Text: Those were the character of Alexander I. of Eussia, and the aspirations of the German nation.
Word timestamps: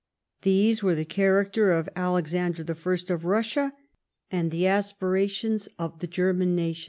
Those 0.41 0.81
were 0.81 0.95
the 0.95 1.05
character 1.05 1.71
of 1.71 1.87
Alexander 1.95 2.63
I. 2.67 2.71
of 2.71 2.79
Eussia, 2.79 3.71
and 4.31 4.49
the 4.49 4.65
aspirations 4.65 5.69
of 5.77 5.99
the 5.99 6.07
German 6.07 6.55
nation. 6.55 6.79